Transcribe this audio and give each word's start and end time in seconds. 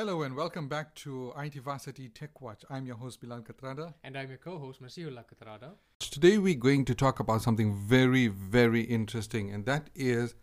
Hello 0.00 0.22
and 0.22 0.34
welcome 0.34 0.66
back 0.66 0.94
to 0.94 1.30
IT 1.36 1.56
Varsity 1.56 2.08
Tech 2.08 2.40
Watch. 2.40 2.64
I'm 2.70 2.86
your 2.86 2.96
host 2.96 3.20
Bilal 3.20 3.42
Katrada. 3.42 3.92
And 4.02 4.16
I'm 4.16 4.30
your 4.30 4.38
co-host 4.38 4.82
Masihullah 4.82 5.26
Katrada. 5.28 5.72
Today 5.98 6.38
we're 6.38 6.54
going 6.54 6.86
to 6.86 6.94
talk 6.94 7.20
about 7.20 7.42
something 7.42 7.76
very, 7.76 8.26
very 8.26 8.80
interesting, 8.80 9.52
and 9.52 9.66
that 9.66 9.90
is 9.94 10.34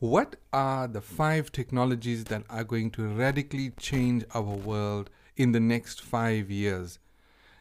what 0.00 0.36
are 0.52 0.86
the 0.86 1.00
five 1.00 1.50
technologies 1.50 2.24
that 2.24 2.42
are 2.50 2.62
going 2.62 2.90
to 2.90 3.08
radically 3.08 3.70
change 3.80 4.22
our 4.34 4.42
world 4.42 5.08
in 5.34 5.52
the 5.52 5.60
next 5.60 6.02
five 6.02 6.50
years? 6.50 6.98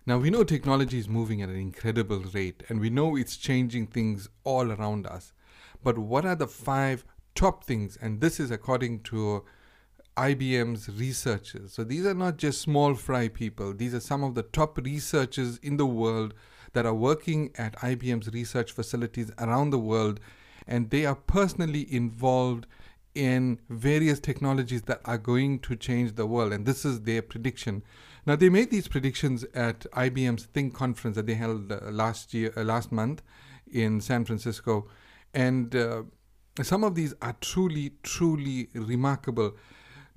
Now, 0.06 0.18
we 0.18 0.32
know 0.32 0.44
technology 0.44 1.00
is 1.00 1.08
moving 1.08 1.42
at 1.42 1.48
an 1.48 1.56
incredible 1.56 2.20
rate, 2.34 2.64
and 2.68 2.82
we 2.82 2.90
know 2.90 3.16
it's 3.16 3.38
changing 3.38 3.88
things 3.88 4.28
all 4.44 4.74
around 4.74 5.08
us. 5.08 5.32
But 5.82 5.98
what 5.98 6.26
are 6.26 6.36
the 6.36 6.48
five 6.48 7.06
top 7.34 7.64
things? 7.64 7.98
And 8.02 8.20
this 8.20 8.42
is 8.42 8.52
according 8.52 9.04
to 9.04 9.46
IBM's 10.18 10.89
researchers. 10.89 11.73
So 11.73 11.84
these 11.84 12.05
are 12.05 12.13
not 12.13 12.38
just 12.38 12.61
small 12.61 12.95
fry 12.95 13.28
people, 13.28 13.73
these 13.73 13.93
are 13.93 14.00
some 14.00 14.23
of 14.23 14.36
the 14.36 14.43
top 14.43 14.78
researchers 14.78 15.57
in 15.57 15.78
the 15.78 15.86
world 15.86 16.33
that 16.73 16.86
are 16.86 16.93
working 16.93 17.51
at 17.57 17.75
IBM's 17.78 18.32
research 18.33 18.71
facilities 18.71 19.32
around 19.39 19.70
the 19.70 19.79
world, 19.79 20.20
and 20.68 20.89
they 20.89 21.06
are 21.06 21.15
personally 21.15 21.92
involved 21.93 22.68
in 23.15 23.59
various 23.70 24.20
technologies 24.20 24.82
that 24.83 25.00
are 25.06 25.18
going 25.18 25.59
to 25.59 25.75
change 25.75 26.15
the 26.15 26.25
world, 26.25 26.51
and 26.51 26.65
this 26.65 26.84
is 26.86 27.01
their 27.01 27.21
prediction. 27.21 27.82
Now, 28.25 28.36
they 28.36 28.50
made 28.50 28.71
these 28.71 28.87
predictions 28.87 29.45
at 29.54 29.82
IBM's 29.92 30.45
Think 30.45 30.73
conference 30.73 31.15
that 31.15 31.25
they 31.25 31.36
held 31.36 31.71
uh, 31.71 31.79
last 31.92 32.34
year, 32.34 32.52
uh, 32.58 32.64
last 32.64 32.92
month 32.92 33.22
in 33.72 34.02
San 34.02 34.25
Francisco, 34.25 34.88
and 35.34 35.75
uh, 35.75 36.03
some 36.61 36.84
of 36.84 36.95
these 36.95 37.14
are 37.22 37.36
truly, 37.42 37.94
truly 38.03 38.70
remarkable. 38.73 39.56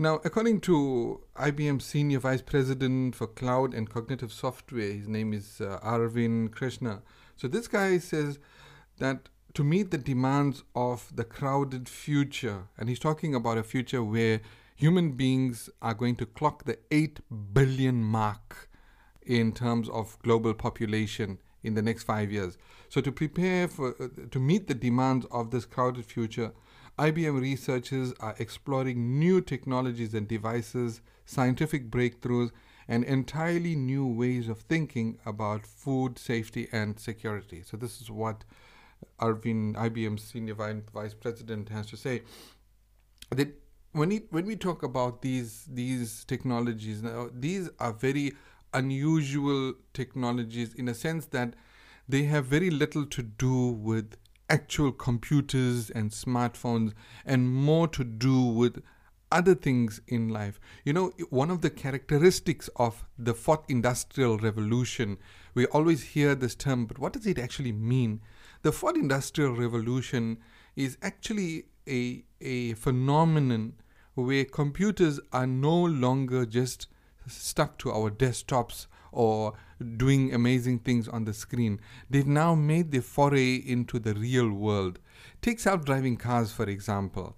Now, 0.01 0.21
according 0.25 0.61
to 0.61 1.23
IBM 1.35 1.83
Senior 1.83 2.21
Vice 2.21 2.41
President 2.41 3.17
for 3.17 3.27
Cloud 3.27 3.75
and 3.75 3.91
Cognitive 3.91 4.33
Software, 4.33 4.93
his 4.93 5.09
name 5.09 5.33
is 5.33 5.61
uh, 5.61 5.81
Arvind 5.83 6.53
Krishna. 6.53 7.03
So, 7.35 7.49
this 7.49 7.67
guy 7.67 7.99
says 7.99 8.39
that 8.99 9.29
to 9.55 9.65
meet 9.65 9.91
the 9.91 9.99
demands 9.99 10.63
of 10.77 11.11
the 11.17 11.25
crowded 11.25 11.89
future, 11.89 12.69
and 12.79 12.89
he's 12.89 13.01
talking 13.01 13.35
about 13.35 13.59
a 13.59 13.65
future 13.65 14.05
where 14.05 14.41
human 14.77 15.13
beings 15.17 15.69
are 15.83 15.95
going 15.95 16.15
to 16.15 16.27
clock 16.27 16.63
the 16.63 16.79
8 16.93 17.19
billion 17.53 18.01
mark 18.05 18.69
in 19.23 19.51
terms 19.51 19.89
of 19.89 20.17
global 20.23 20.55
population 20.55 21.39
in 21.65 21.75
the 21.75 21.83
next 21.83 22.05
five 22.05 22.31
years. 22.31 22.57
So, 22.89 23.01
to 23.01 23.11
prepare 23.11 23.67
for, 23.67 23.97
uh, 24.01 24.29
to 24.31 24.39
meet 24.39 24.69
the 24.69 24.75
demands 24.75 25.27
of 25.33 25.51
this 25.51 25.65
crowded 25.65 26.07
future, 26.07 26.53
IBM 26.99 27.41
researchers 27.41 28.13
are 28.19 28.35
exploring 28.39 29.19
new 29.19 29.41
technologies 29.41 30.15
and 30.15 30.27
devices, 30.27 31.01
scientific 31.25 31.91
breakthroughs, 31.91 32.51
and 32.89 33.05
entirely 33.05 33.77
new 33.77 34.07
ways 34.07 34.49
of 34.49 34.59
thinking 34.61 35.19
about 35.25 35.67
food 35.67 36.19
safety 36.19 36.69
and 36.73 36.99
security. 36.99 37.63
So, 37.65 37.77
this 37.77 38.01
is 38.01 38.11
what 38.11 38.45
Arvind, 39.21 39.77
IBM's 39.77 40.25
senior 40.25 40.55
vice 40.55 41.15
president, 41.15 41.69
has 41.69 41.87
to 41.87 41.97
say. 41.97 42.23
That 43.31 43.49
when, 43.93 44.11
he, 44.11 44.23
when 44.31 44.47
we 44.47 44.57
talk 44.57 44.83
about 44.83 45.23
these, 45.23 45.67
these 45.71 46.25
technologies, 46.25 47.03
now, 47.03 47.29
these 47.33 47.69
are 47.79 47.93
very 47.93 48.33
unusual 48.75 49.75
technologies 49.95 50.75
in 50.75 50.89
a 50.89 50.95
sense 50.95 51.27
that 51.27 51.55
they 52.09 52.25
have 52.25 52.47
very 52.47 52.71
little 52.71 53.05
to 53.07 53.23
do 53.23 53.69
with 53.69 54.17
actual 54.49 54.93
computers 54.93 55.91
and 55.91 56.11
smartphones 56.11 56.93
and 57.25 57.49
more 57.49 57.89
to 57.89 58.05
do 58.05 58.43
with 58.43 58.83
other 59.31 59.55
things 59.55 60.01
in 60.07 60.29
life. 60.29 60.59
You 60.85 60.93
know, 60.93 61.13
one 61.31 61.51
of 61.51 61.61
the 61.61 61.71
characteristics 61.71 62.71
of 62.77 63.05
the 63.19 63.35
fourth 63.35 63.65
industrial 63.69 64.39
revolution, 64.39 65.19
we 65.55 65.67
always 65.67 66.03
hear 66.03 66.35
this 66.35 66.55
term, 66.55 66.87
but 66.87 66.99
what 66.99 67.13
does 67.13 67.27
it 67.27 67.39
actually 67.39 67.73
mean? 67.73 68.21
The 68.63 68.73
fourth 68.73 68.97
industrial 68.97 69.55
revolution 69.55 70.39
is 70.77 70.97
actually 71.03 71.67
a, 71.87 72.25
a 72.41 72.75
phenomenon 72.75 73.75
where 74.15 74.45
computers 74.45 75.21
are 75.33 75.47
no 75.47 75.77
longer 75.77 76.45
just 76.47 76.87
stuck 77.27 77.79
to 77.79 77.93
our 77.93 78.11
desktops 78.11 78.87
or 79.19 79.53
doing 79.97 80.33
amazing 80.33 80.79
things 80.79 81.09
on 81.09 81.25
the 81.25 81.35
screen. 81.35 81.81
They've 82.09 82.25
now 82.25 82.55
made 82.55 82.93
the 82.93 83.01
foray 83.01 83.57
into 83.57 83.99
the 83.99 84.15
real 84.15 84.49
world. 84.49 85.01
Take 85.43 85.59
self 85.59 85.85
driving 85.85 86.17
cars, 86.17 86.53
for 86.53 86.69
example. 86.69 87.37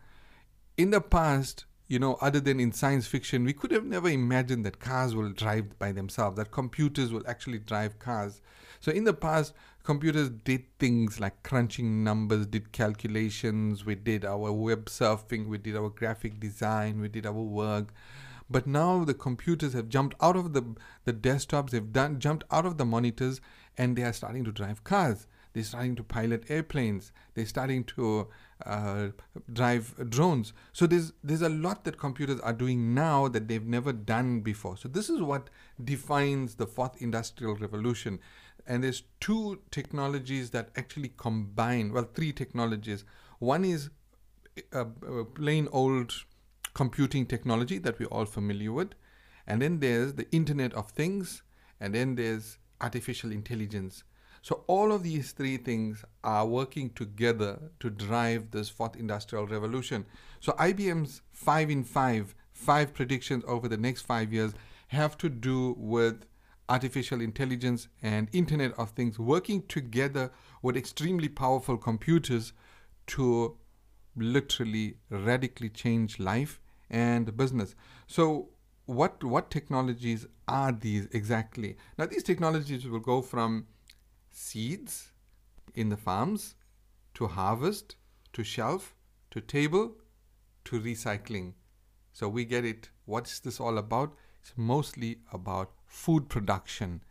In 0.76 0.90
the 0.90 1.00
past, 1.00 1.64
you 1.88 1.98
know, 1.98 2.19
other 2.20 2.38
than 2.38 2.60
in 2.60 2.72
science 2.72 3.06
fiction, 3.06 3.44
we 3.44 3.54
could 3.54 3.70
have 3.70 3.86
never 3.86 4.10
imagined 4.10 4.66
that 4.66 4.78
cars 4.78 5.14
will 5.14 5.30
drive 5.30 5.78
by 5.78 5.90
themselves, 5.90 6.36
that 6.36 6.50
computers 6.50 7.12
will 7.12 7.24
actually 7.26 7.58
drive 7.58 7.98
cars. 7.98 8.42
So 8.80 8.92
in 8.92 9.04
the 9.04 9.14
past, 9.14 9.54
computers 9.82 10.28
did 10.28 10.64
things 10.78 11.19
like 11.19 11.42
crunching 11.42 12.04
numbers, 12.04 12.46
did 12.46 12.72
calculations, 12.72 13.86
we 13.86 13.94
did 13.94 14.26
our 14.26 14.52
web 14.52 14.84
surfing, 14.86 15.46
we 15.46 15.56
did 15.56 15.76
our 15.76 15.88
graphic 15.88 16.38
design, 16.38 17.00
we 17.00 17.08
did 17.08 17.24
our 17.24 17.32
work. 17.32 17.94
But 18.50 18.66
now 18.66 19.05
the 19.05 19.15
computers 19.15 19.75
have 19.75 19.88
jumped 19.88 20.16
out 20.21 20.37
of 20.37 20.53
the, 20.53 20.75
the 21.05 21.12
desktops, 21.12 21.71
they've 21.71 21.93
done, 21.93 22.19
jumped 22.19 22.44
out 22.50 22.66
of 22.66 22.78
the 22.78 22.84
monitors, 22.84 23.41
and 23.78 23.97
they 23.97 24.03
are 24.03 24.12
starting 24.12 24.44
to 24.44 24.53
drive 24.53 24.83
cars. 24.83 25.27
They're 25.53 25.65
starting 25.65 25.97
to 25.97 26.03
pilot 26.03 26.44
airplanes. 26.49 27.12
They're 27.34 27.47
starting 27.47 27.84
to 27.84 28.28
uh, 28.65 29.09
drive 29.53 30.09
drones. 30.09 30.53
So 30.72 30.87
there's 30.87 31.12
there's 31.25 31.43
a 31.43 31.49
lot 31.49 31.84
that 31.84 31.99
computers 31.99 32.41
are 32.41 32.53
doing 32.53 32.94
now 32.94 33.27
that 33.28 33.49
they've 33.49 33.66
never 33.66 33.93
done 33.93 34.41
before. 34.41 34.77
So 34.77 34.88
this 34.88 35.11
is 35.11 35.21
what 35.21 35.50
defines 35.82 36.55
the 36.55 36.67
fourth 36.67 37.03
industrial 37.03 37.56
revolution. 37.56 38.21
And 38.67 38.84
there's 38.84 39.03
two 39.19 39.61
technologies 39.72 40.50
that 40.50 40.71
actually 40.77 41.12
combine. 41.17 41.93
Well, 41.93 42.09
three 42.15 42.32
technologies. 42.32 43.05
One 43.41 43.65
is 43.65 43.91
a, 44.72 44.82
a 44.82 45.25
plain 45.25 45.69
old 45.72 46.12
computing 46.80 47.26
technology 47.26 47.76
that 47.76 47.98
we're 47.98 48.06
all 48.06 48.24
familiar 48.24 48.72
with. 48.72 48.94
And 49.46 49.60
then 49.60 49.80
there's 49.80 50.14
the 50.14 50.26
Internet 50.30 50.72
of 50.72 50.91
Things, 50.91 51.42
and 51.78 51.94
then 51.94 52.14
there's 52.14 52.56
artificial 52.80 53.32
intelligence. 53.32 54.02
So 54.41 54.64
all 54.66 54.90
of 54.90 55.02
these 55.02 55.32
three 55.32 55.58
things 55.58 56.06
are 56.24 56.46
working 56.46 56.88
together 56.94 57.60
to 57.80 57.90
drive 57.90 58.50
this 58.50 58.70
fourth 58.70 58.96
industrial 58.96 59.46
revolution. 59.46 60.06
So 60.40 60.52
IBM's 60.52 61.20
five 61.32 61.69
in 61.69 61.84
five, 61.84 62.34
five 62.54 62.94
predictions 62.94 63.44
over 63.46 63.69
the 63.69 63.76
next 63.76 64.00
five 64.00 64.32
years 64.32 64.54
have 64.88 65.19
to 65.19 65.28
do 65.28 65.74
with 65.76 66.24
artificial 66.70 67.20
intelligence 67.20 67.88
and 68.02 68.30
Internet 68.32 68.72
of 68.78 68.92
Things 68.92 69.19
working 69.19 69.66
together 69.66 70.30
with 70.62 70.78
extremely 70.78 71.28
powerful 71.28 71.76
computers 71.76 72.54
to 73.08 73.58
literally 74.16 74.96
radically 75.10 75.69
change 75.69 76.19
life 76.19 76.58
and 76.90 77.36
business. 77.36 77.74
So 78.06 78.50
what 78.86 79.22
what 79.22 79.50
technologies 79.50 80.26
are 80.48 80.72
these 80.72 81.06
exactly? 81.12 81.76
Now 81.96 82.06
these 82.06 82.22
technologies 82.22 82.86
will 82.86 83.00
go 83.00 83.22
from 83.22 83.66
seeds 84.30 85.12
in 85.74 85.88
the 85.88 85.96
farms 85.96 86.56
to 87.14 87.26
harvest 87.26 87.96
to 88.32 88.44
shelf 88.44 88.94
to 89.30 89.40
table 89.40 89.96
to 90.64 90.80
recycling. 90.80 91.54
So 92.12 92.28
we 92.28 92.44
get 92.44 92.64
it. 92.64 92.90
What's 93.04 93.40
this 93.40 93.60
all 93.60 93.78
about? 93.78 94.14
It's 94.40 94.52
mostly 94.56 95.18
about 95.32 95.72
food 95.86 96.28
production. 96.28 97.02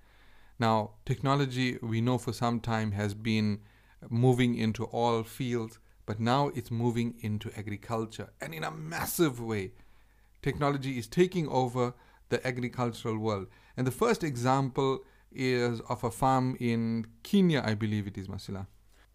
Now, 0.60 0.92
technology 1.06 1.78
we 1.82 2.02
know 2.02 2.18
for 2.18 2.34
some 2.34 2.60
time 2.60 2.92
has 2.92 3.14
been 3.14 3.62
moving 4.10 4.56
into 4.56 4.86
all 4.86 5.24
fields 5.24 5.80
but 6.10 6.20
now 6.20 6.48
it's 6.56 6.72
moving 6.72 7.14
into 7.22 7.52
agriculture 7.56 8.30
and 8.42 8.52
in 8.52 8.64
a 8.64 8.72
massive 8.72 9.40
way. 9.40 9.74
Technology 10.42 10.98
is 10.98 11.06
taking 11.06 11.48
over 11.48 11.94
the 12.30 12.40
agricultural 12.48 13.20
world. 13.20 13.46
And 13.78 13.86
the 13.86 13.92
first 13.92 14.24
example 14.24 15.04
is 15.32 15.82
of 15.82 16.04
a 16.04 16.10
farm 16.10 16.58
in 16.60 17.06
Kenya, 17.22 17.62
I 17.64 17.76
believe 17.76 18.08
it 18.08 18.18
is, 18.18 18.28
Masila. 18.28 18.66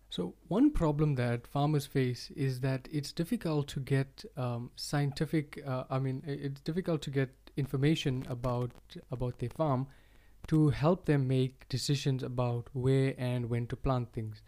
So, 0.08 0.34
one 0.46 0.70
problem 0.70 1.16
that 1.16 1.48
farmers 1.48 1.84
face 1.84 2.30
is 2.36 2.60
that 2.60 2.86
it's 2.92 3.10
difficult 3.10 3.66
to 3.74 3.80
get 3.80 4.24
um, 4.36 4.70
scientific, 4.76 5.60
uh, 5.66 5.82
I 5.90 5.98
mean, 5.98 6.22
it's 6.24 6.60
difficult 6.60 7.02
to 7.02 7.10
get 7.10 7.30
information 7.56 8.24
about, 8.28 8.70
about 9.10 9.40
their 9.40 9.50
farm 9.50 9.88
to 10.46 10.68
help 10.68 11.06
them 11.06 11.26
make 11.26 11.68
decisions 11.68 12.22
about 12.22 12.68
where 12.72 13.14
and 13.18 13.50
when 13.50 13.66
to 13.66 13.74
plant 13.74 14.12
things. 14.12 14.42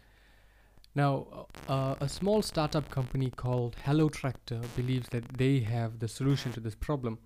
Now, 0.97 1.45
uh, 1.67 1.93
a 2.01 2.09
small 2.09 2.41
startup 2.41 2.89
company 2.89 3.29
called 3.29 3.75
Hello 3.85 4.09
Tractor 4.09 4.59
believes 4.75 5.07
that 5.09 5.37
they 5.37 5.59
have 5.59 5.99
the 5.99 6.07
solution 6.07 6.51
to 6.53 6.59
this 6.59 6.73
problem. 6.73 7.19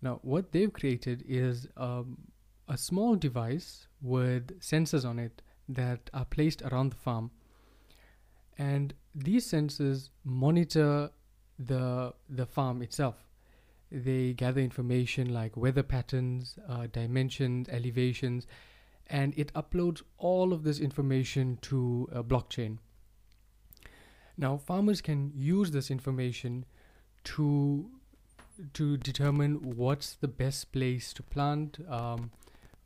Now, 0.00 0.20
what 0.22 0.52
they've 0.52 0.72
created 0.72 1.24
is 1.26 1.66
um, 1.76 2.16
a 2.68 2.78
small 2.78 3.16
device 3.16 3.88
with 4.00 4.60
sensors 4.60 5.04
on 5.04 5.18
it 5.18 5.42
that 5.68 6.08
are 6.14 6.24
placed 6.24 6.62
around 6.62 6.92
the 6.92 6.96
farm. 6.96 7.32
And 8.56 8.94
these 9.16 9.50
sensors 9.50 10.10
monitor 10.22 11.10
the, 11.58 12.14
the 12.28 12.46
farm 12.46 12.82
itself. 12.82 13.16
they 13.90 14.32
gather 14.32 14.60
information 14.60 15.34
like 15.34 15.56
weather 15.56 15.82
patterns, 15.82 16.56
uh, 16.68 16.86
dimensions, 16.92 17.68
elevations, 17.68 18.46
and 19.08 19.34
it 19.36 19.52
uploads 19.54 20.02
all 20.18 20.52
of 20.52 20.64
this 20.64 20.80
information 20.80 21.58
to 21.62 22.08
a 22.12 22.22
blockchain. 22.22 22.78
Now, 24.36 24.56
farmers 24.56 25.00
can 25.00 25.32
use 25.34 25.70
this 25.70 25.90
information 25.90 26.64
to 27.24 27.90
to 28.72 28.96
determine 28.96 29.76
what's 29.76 30.14
the 30.14 30.28
best 30.28 30.70
place 30.70 31.12
to 31.12 31.24
plant, 31.24 31.78
um, 31.88 32.30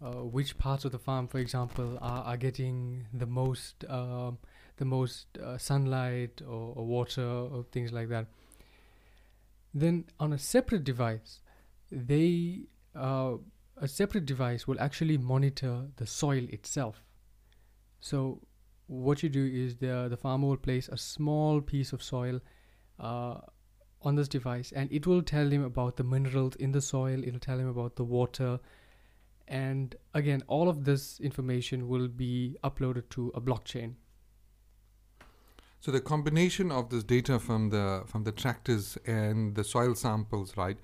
uh, 0.02 0.24
which 0.24 0.56
parts 0.56 0.86
of 0.86 0.92
the 0.92 0.98
farm, 0.98 1.28
for 1.28 1.38
example, 1.38 1.98
are, 2.00 2.22
are 2.24 2.36
getting 2.36 3.06
the 3.12 3.26
most 3.26 3.84
uh, 3.84 4.30
the 4.76 4.84
most 4.84 5.26
uh, 5.38 5.58
sunlight 5.58 6.40
or, 6.42 6.72
or, 6.76 6.86
water 6.86 7.26
or 7.26 7.64
things 7.72 7.92
like 7.92 8.08
that. 8.08 8.26
Then 9.74 10.04
on 10.20 10.32
a 10.32 10.38
separate 10.38 10.84
device, 10.84 11.40
they 11.90 12.62
uh, 12.94 13.34
a 13.80 13.88
separate 13.88 14.26
device 14.26 14.66
will 14.66 14.80
actually 14.80 15.18
monitor 15.18 15.88
the 15.96 16.06
soil 16.06 16.44
itself. 16.50 17.02
So 18.00 18.40
what 18.88 19.22
you 19.22 19.28
do 19.28 19.44
is 19.44 19.76
the 19.76 20.08
the 20.08 20.16
farmer 20.16 20.48
will 20.48 20.56
place 20.56 20.88
a 20.88 20.96
small 20.96 21.60
piece 21.60 21.92
of 21.92 22.02
soil 22.02 22.40
uh, 22.98 23.38
on 24.02 24.14
this 24.14 24.28
device 24.28 24.72
and 24.72 24.90
it 24.92 25.06
will 25.06 25.22
tell 25.22 25.48
him 25.48 25.62
about 25.62 25.96
the 25.96 26.04
minerals 26.04 26.56
in 26.56 26.72
the 26.72 26.80
soil 26.80 27.22
it'll 27.22 27.40
tell 27.40 27.58
him 27.58 27.68
about 27.68 27.96
the 27.96 28.04
water 28.04 28.58
and 29.46 29.96
again 30.14 30.42
all 30.46 30.68
of 30.68 30.84
this 30.84 31.20
information 31.20 31.88
will 31.88 32.08
be 32.08 32.56
uploaded 32.64 33.08
to 33.10 33.30
a 33.34 33.40
blockchain 33.40 33.94
so 35.80 35.90
the 35.90 36.00
combination 36.00 36.72
of 36.72 36.88
this 36.90 37.04
data 37.04 37.38
from 37.38 37.70
the 37.70 38.02
from 38.06 38.24
the 38.24 38.32
tractors 38.32 38.96
and 39.06 39.54
the 39.54 39.64
soil 39.64 39.94
samples 39.94 40.56
right 40.56 40.78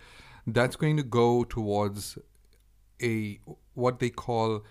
that's 0.46 0.76
going 0.76 0.96
to 0.96 1.02
go 1.02 1.44
towards 1.44 2.19
a 3.02 3.41
what 3.75 3.99
they 3.99 4.11
call 4.11 4.64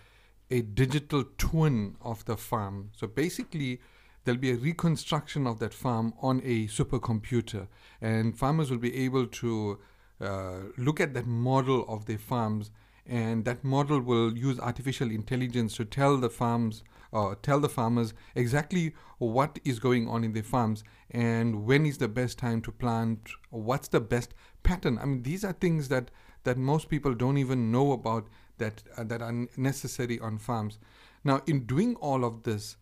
a 0.50 0.62
digital 0.62 1.24
twin 1.38 1.96
of 2.02 2.26
the 2.26 2.38
farm. 2.38 2.92
So 2.96 3.08
basically 3.08 3.82
there'll 4.24 4.40
be 4.40 4.52
a 4.52 4.56
reconstruction 4.56 5.48
of 5.48 5.60
that 5.60 5.74
farm 5.74 6.14
on 6.22 6.42
a 6.44 6.68
supercomputer, 6.68 7.68
and 8.02 8.38
farmers 8.38 8.70
will 8.72 8.78
be 8.78 8.96
able 9.06 9.28
to 9.28 9.80
uh, 10.22 10.60
look 10.78 11.00
at 11.00 11.14
that 11.14 11.28
model 11.28 11.86
of 11.88 12.06
their 12.06 12.18
farms, 12.18 12.72
and 13.06 13.44
that 13.46 13.64
model 13.64 14.00
will 14.00 14.38
use 14.38 14.60
artificial 14.60 15.12
intelligence 15.12 15.76
to 15.76 15.86
tell 15.86 16.18
the 16.18 16.30
farms 16.30 16.84
uh, 17.14 17.36
tell 17.42 17.60
the 17.60 17.70
farmers 17.70 18.14
exactly 18.36 18.94
what 19.20 19.60
is 19.64 19.80
going 19.80 20.10
on 20.10 20.24
in 20.24 20.34
their 20.34 20.44
farms 20.44 20.84
and 21.12 21.64
when 21.66 21.86
is 21.86 22.00
the 22.00 22.08
best 22.08 22.40
time 22.40 22.62
to 22.62 22.72
plant 22.72 23.30
what's 23.52 23.88
the 23.90 24.02
best 24.02 24.34
pattern. 24.64 24.98
I 25.00 25.06
mean 25.06 25.24
these 25.24 25.44
are 25.46 25.54
things 25.54 25.90
that 25.90 26.10
that 26.44 26.58
most 26.58 26.90
people 26.90 27.14
don't 27.14 27.38
even 27.38 27.72
know 27.72 27.92
about 27.92 28.28
that 28.58 28.84
uh, 28.98 29.04
that 29.04 29.22
are 29.22 29.48
necessary 29.58 30.20
on 30.20 30.38
farms 30.38 30.80
now 31.24 31.42
in 31.48 31.66
doing 31.66 31.96
all 31.96 32.24
of 32.24 32.44
this 32.44 32.78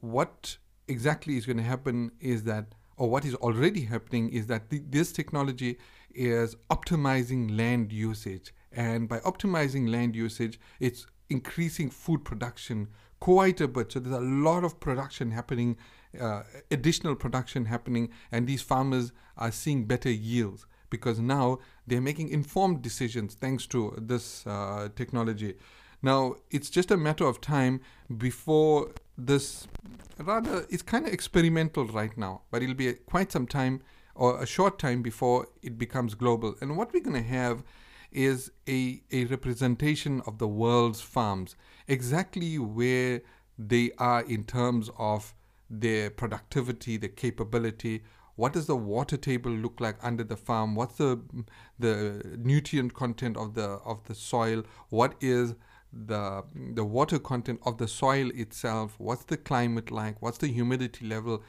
what 0.00 0.56
exactly 0.88 1.36
is 1.36 1.46
going 1.46 1.56
to 1.56 1.62
happen 1.62 2.12
is 2.20 2.44
that, 2.44 2.66
or 2.96 3.10
what 3.10 3.24
is 3.24 3.34
already 3.36 3.82
happening 3.82 4.30
is 4.30 4.46
that 4.46 4.70
the, 4.70 4.82
this 4.88 5.12
technology 5.12 5.78
is 6.14 6.56
optimizing 6.70 7.56
land 7.56 7.92
usage. 7.92 8.54
And 8.72 9.08
by 9.08 9.18
optimizing 9.20 9.90
land 9.90 10.16
usage, 10.16 10.58
it's 10.80 11.06
increasing 11.28 11.90
food 11.90 12.24
production 12.24 12.88
quite 13.20 13.60
a 13.60 13.68
bit. 13.68 13.92
So 13.92 14.00
there's 14.00 14.14
a 14.14 14.20
lot 14.20 14.64
of 14.64 14.78
production 14.80 15.30
happening, 15.30 15.76
uh, 16.20 16.42
additional 16.70 17.14
production 17.14 17.66
happening, 17.66 18.10
and 18.30 18.46
these 18.46 18.62
farmers 18.62 19.12
are 19.36 19.50
seeing 19.50 19.84
better 19.84 20.10
yields 20.10 20.66
because 20.90 21.18
now 21.18 21.58
they're 21.86 22.00
making 22.00 22.28
informed 22.28 22.82
decisions 22.82 23.34
thanks 23.34 23.66
to 23.66 23.94
this 23.98 24.46
uh, 24.46 24.88
technology. 24.94 25.54
Now, 26.02 26.36
it's 26.50 26.70
just 26.70 26.90
a 26.90 26.96
matter 26.96 27.24
of 27.24 27.40
time 27.40 27.80
before 28.16 28.92
this 29.18 29.66
rather 30.18 30.66
it's 30.68 30.82
kind 30.82 31.06
of 31.06 31.12
experimental 31.12 31.86
right 31.86 32.16
now 32.16 32.42
but 32.50 32.62
it'll 32.62 32.74
be 32.74 32.92
quite 32.92 33.32
some 33.32 33.46
time 33.46 33.82
or 34.14 34.42
a 34.42 34.46
short 34.46 34.78
time 34.78 35.02
before 35.02 35.46
it 35.62 35.78
becomes 35.78 36.14
global 36.14 36.54
and 36.60 36.76
what 36.76 36.92
we're 36.92 37.02
going 37.02 37.22
to 37.22 37.28
have 37.28 37.62
is 38.12 38.50
a, 38.68 39.02
a 39.10 39.24
representation 39.26 40.22
of 40.26 40.38
the 40.38 40.48
world's 40.48 41.00
farms 41.00 41.56
exactly 41.88 42.58
where 42.58 43.22
they 43.58 43.90
are 43.98 44.22
in 44.22 44.44
terms 44.44 44.90
of 44.98 45.34
their 45.68 46.10
productivity 46.10 46.96
their 46.96 47.08
capability 47.08 48.02
what 48.36 48.52
does 48.52 48.66
the 48.66 48.76
water 48.76 49.16
table 49.16 49.50
look 49.50 49.80
like 49.80 49.96
under 50.02 50.22
the 50.22 50.36
farm? 50.36 50.74
What's 50.74 50.96
the 50.96 51.20
the 51.78 52.36
nutrient 52.38 52.94
content 52.94 53.36
of 53.36 53.54
the 53.54 53.80
of 53.84 54.04
the 54.04 54.14
soil? 54.14 54.62
What 54.90 55.14
is 55.20 55.54
the 55.92 56.44
the 56.54 56.84
water 56.84 57.18
content 57.18 57.60
of 57.64 57.78
the 57.78 57.88
soil 57.88 58.30
itself? 58.34 58.94
What's 58.98 59.24
the 59.24 59.38
climate 59.38 59.90
like? 59.90 60.20
What's 60.20 60.38
the 60.38 60.48
humidity 60.48 61.06
level? 61.06 61.42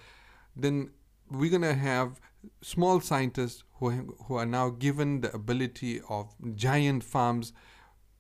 Then 0.56 0.92
we're 1.30 1.50
going 1.50 1.62
to 1.62 1.74
have 1.74 2.22
small 2.62 3.02
scientists 3.02 3.64
who 3.80 4.16
who 4.26 4.36
are 4.36 4.46
now 4.46 4.70
given 4.70 5.22
the 5.22 5.34
ability 5.36 6.02
of 6.10 6.34
giant 6.56 7.04
farms 7.04 7.52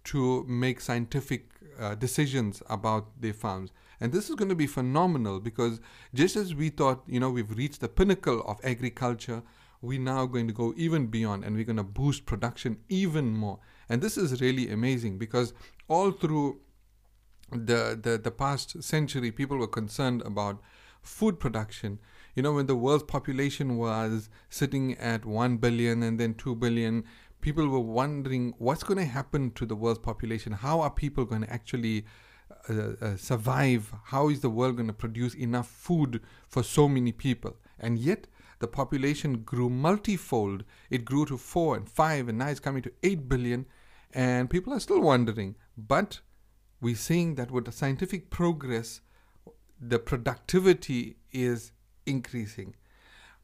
to 0.03 0.43
make 0.43 0.81
scientific 0.81 1.49
uh, 1.79 1.95
decisions 1.95 2.61
about 2.69 3.21
their 3.21 3.33
farms 3.33 3.71
and 3.99 4.11
this 4.11 4.29
is 4.29 4.35
going 4.35 4.49
to 4.49 4.55
be 4.55 4.67
phenomenal 4.67 5.39
because 5.39 5.79
just 6.13 6.35
as 6.35 6.53
we 6.53 6.69
thought 6.69 7.03
you 7.07 7.19
know 7.19 7.29
we've 7.29 7.57
reached 7.57 7.81
the 7.81 7.89
pinnacle 7.89 8.41
of 8.41 8.59
agriculture 8.63 9.41
we're 9.81 9.99
now 9.99 10.25
going 10.25 10.47
to 10.47 10.53
go 10.53 10.73
even 10.75 11.07
beyond 11.07 11.43
and 11.43 11.55
we're 11.55 11.63
going 11.63 11.77
to 11.77 11.83
boost 11.83 12.25
production 12.25 12.77
even 12.89 13.33
more 13.33 13.59
and 13.89 14.01
this 14.01 14.17
is 14.17 14.41
really 14.41 14.69
amazing 14.69 15.17
because 15.17 15.53
all 15.87 16.11
through 16.11 16.59
the, 17.51 17.99
the, 18.01 18.17
the 18.17 18.31
past 18.31 18.81
century, 18.83 19.31
people 19.31 19.57
were 19.57 19.67
concerned 19.67 20.21
about 20.23 20.61
food 21.01 21.39
production. 21.39 21.99
You 22.35 22.43
know, 22.43 22.53
when 22.53 22.65
the 22.65 22.75
world's 22.75 23.03
population 23.03 23.77
was 23.77 24.29
sitting 24.49 24.95
at 24.97 25.25
1 25.25 25.57
billion 25.57 26.03
and 26.03 26.19
then 26.19 26.33
2 26.35 26.55
billion, 26.55 27.03
people 27.41 27.67
were 27.67 27.79
wondering 27.79 28.53
what's 28.57 28.83
going 28.83 28.99
to 28.99 29.05
happen 29.05 29.51
to 29.51 29.65
the 29.65 29.75
world's 29.75 29.99
population? 29.99 30.53
How 30.53 30.81
are 30.81 30.91
people 30.91 31.25
going 31.25 31.43
to 31.43 31.53
actually 31.53 32.05
Uh, 32.69 33.05
uh, 33.05 33.15
survive? 33.15 33.93
How 34.05 34.29
is 34.29 34.41
the 34.41 34.49
world 34.49 34.77
going 34.77 34.87
to 34.87 34.93
produce 34.93 35.33
enough 35.35 35.67
food 35.67 36.21
for 36.47 36.63
so 36.63 36.87
many 36.87 37.11
people? 37.11 37.55
And 37.79 37.97
yet, 37.97 38.27
the 38.59 38.67
population 38.67 39.43
grew 39.43 39.69
multifold. 39.69 40.63
It 40.89 41.05
grew 41.05 41.25
to 41.27 41.37
4 41.37 41.77
and 41.77 41.89
5, 41.89 42.29
and 42.29 42.37
now 42.37 42.47
it's 42.47 42.59
coming 42.59 42.81
to 42.83 42.91
8 43.03 43.29
billion. 43.29 43.65
And 44.13 44.49
people 44.49 44.73
are 44.73 44.79
still 44.79 45.01
wondering 45.01 45.55
but 45.77 46.21
we're 46.81 46.95
seeing 46.95 47.35
that 47.35 47.51
with 47.51 47.65
the 47.65 47.71
scientific 47.71 48.29
progress, 48.29 49.01
the 49.79 49.99
productivity 49.99 51.17
is 51.31 51.71
increasing. 52.05 52.75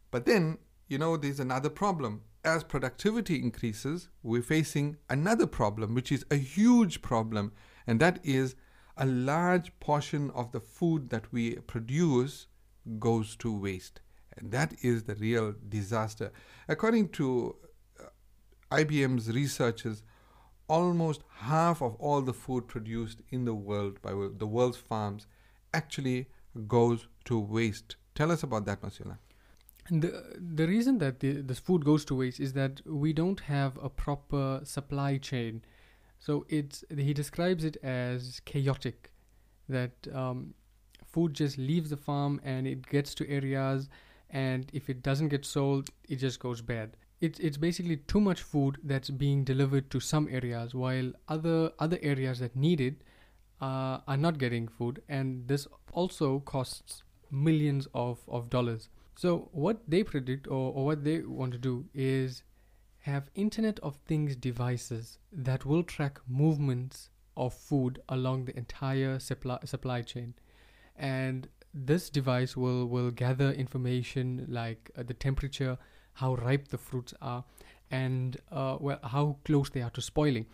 But 0.10 0.26
then, 0.26 0.58
you 0.88 0.98
know, 0.98 1.16
there's 1.16 1.40
another 1.40 1.70
problem. 1.70 2.24
As 2.44 2.64
productivity 2.64 3.40
increases, 3.40 4.10
we're 4.24 4.42
facing 4.42 4.98
another 5.10 5.48
problem, 5.48 5.94
which 5.94 6.12
is 6.12 6.26
a 6.30 6.36
huge 6.36 7.02
problem, 7.02 7.54
and 7.88 8.00
that 8.00 8.20
is 8.24 8.56
a 8.98 9.06
large 9.06 9.72
portion 9.80 10.32
of 10.32 10.52
the 10.52 10.60
food 10.60 11.10
that 11.10 11.32
we 11.32 11.56
produce 11.56 12.48
goes 13.00 13.36
to 13.38 13.56
waste. 13.56 14.02
And 14.38 14.52
that 14.52 14.74
is 14.82 15.04
the 15.04 15.16
real 15.16 15.54
disaster. 15.70 16.32
According 16.68 17.10
to 17.10 17.56
uh, 18.00 18.06
IBM's 18.72 19.30
researchers, 19.32 20.04
almost 20.68 21.22
half 21.36 21.82
of 21.82 21.96
all 21.96 22.22
the 22.22 22.34
food 22.34 22.68
produced 22.68 23.22
in 23.30 23.46
the 23.46 23.54
world 23.54 24.02
by 24.02 24.12
the 24.12 24.48
world's 24.48 24.78
farms 24.78 25.28
actually 25.74 26.28
goes 26.68 27.08
to 27.26 27.40
waste. 27.40 27.96
Tell 28.16 28.32
us 28.32 28.44
about 28.44 28.66
that, 28.66 28.82
Masula. 28.82 29.18
The, 29.90 30.40
the 30.56 30.66
reason 30.66 31.00
that 31.00 31.20
the, 31.20 31.42
this 31.42 31.60
food 31.60 31.84
goes 31.84 32.06
to 32.06 32.16
waste 32.16 32.40
is 32.40 32.54
that 32.54 32.82
we 32.86 33.12
don't 33.12 33.42
have 33.42 33.78
a 33.84 33.90
proper 33.90 34.62
supply 34.64 35.18
chain. 35.18 35.64
So 36.26 36.46
it's 36.48 36.86
he 36.98 37.14
describes 37.14 37.66
it 37.66 37.76
as 37.84 38.40
chaotic, 38.46 39.12
that 39.68 39.92
um, 40.14 40.54
food 41.06 41.34
just 41.34 41.58
leaves 41.58 41.90
the 41.90 41.98
farm 41.98 42.40
and 42.46 42.66
it 42.66 42.88
gets 42.88 43.14
to 43.16 43.30
areas, 43.30 43.90
and 44.30 44.70
if 44.72 44.90
it 44.90 45.04
doesn't 45.04 45.28
get 45.28 45.44
sold, 45.46 45.90
it 46.08 46.16
just 46.28 46.40
goes 46.40 46.62
bad. 46.62 46.96
It's 47.20 47.40
it's 47.40 47.58
basically 47.58 47.98
too 47.98 48.22
much 48.22 48.42
food 48.42 48.78
that's 48.84 49.10
being 49.10 49.44
delivered 49.44 49.92
to 49.92 50.00
some 50.00 50.30
areas 50.32 50.74
while 50.74 51.12
other 51.28 51.72
other 51.80 52.00
areas 52.02 52.40
that 52.40 52.56
need 52.56 52.80
it 52.80 53.02
uh, 53.60 54.00
are 54.08 54.18
not 54.18 54.38
getting 54.38 54.70
food 54.70 55.02
and 55.10 55.46
this 55.48 55.68
also 55.92 56.40
costs 56.40 57.04
millions 57.32 57.88
of, 57.94 58.20
of 58.30 58.50
dollars. 58.50 58.90
So 59.16 59.50
what 59.52 59.82
they 59.88 60.04
predict 60.04 60.48
or, 60.48 60.74
or 60.74 60.86
what 60.86 61.04
they 61.04 61.20
want 61.20 61.52
to 61.54 61.58
do 61.58 61.86
is 61.94 62.44
have 63.04 63.30
internet 63.36 63.80
of 63.80 63.96
things 64.06 64.36
devices 64.36 65.18
that 65.32 65.66
will 65.66 65.84
track 65.84 66.20
movements 66.28 67.10
of 67.36 67.54
food 67.54 68.02
along 68.10 68.46
the 68.46 68.58
entire 68.58 69.20
supply, 69.20 69.58
supply 69.66 70.02
chain 70.02 70.34
and 70.96 71.48
this 71.74 72.10
device 72.10 72.56
will 72.56 72.86
will 72.86 73.12
gather 73.12 73.52
information 73.52 74.46
like 74.48 74.92
uh, 74.98 75.04
the 75.04 75.14
temperature 75.14 75.78
how 76.14 76.36
ripe 76.36 76.68
the 76.68 76.78
fruits 76.78 77.14
are 77.22 77.44
and 77.92 78.38
uh, 78.52 78.78
well, 78.80 79.00
how 79.04 79.38
close 79.46 79.70
they 79.70 79.82
are 79.82 79.90
to 79.92 80.02
spoiling. 80.02 80.46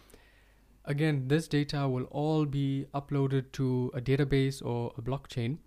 Again, 0.85 1.27
this 1.27 1.47
data 1.47 1.87
will 1.87 2.05
all 2.05 2.45
be 2.45 2.85
uploaded 2.93 3.51
to 3.53 3.91
a 3.93 4.01
database 4.01 4.65
or 4.65 4.93
a 4.97 5.01
blockchain, 5.01 5.57